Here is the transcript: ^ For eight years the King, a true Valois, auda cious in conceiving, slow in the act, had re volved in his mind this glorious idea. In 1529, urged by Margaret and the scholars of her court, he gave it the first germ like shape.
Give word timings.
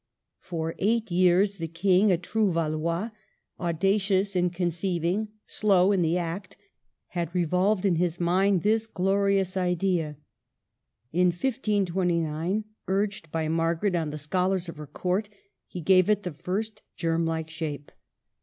^ 0.01 0.03
For 0.39 0.73
eight 0.79 1.11
years 1.11 1.57
the 1.57 1.67
King, 1.67 2.11
a 2.11 2.17
true 2.17 2.51
Valois, 2.51 3.11
auda 3.59 3.99
cious 3.99 4.35
in 4.35 4.49
conceiving, 4.49 5.27
slow 5.45 5.91
in 5.91 6.01
the 6.01 6.17
act, 6.17 6.57
had 7.09 7.29
re 7.35 7.45
volved 7.45 7.85
in 7.85 7.97
his 7.97 8.19
mind 8.19 8.63
this 8.63 8.87
glorious 8.87 9.55
idea. 9.55 10.17
In 11.13 11.27
1529, 11.27 12.63
urged 12.87 13.31
by 13.31 13.47
Margaret 13.47 13.93
and 13.95 14.11
the 14.11 14.17
scholars 14.17 14.67
of 14.67 14.77
her 14.77 14.87
court, 14.87 15.29
he 15.67 15.81
gave 15.81 16.09
it 16.09 16.23
the 16.23 16.33
first 16.33 16.81
germ 16.95 17.27
like 17.27 17.51
shape. 17.51 17.91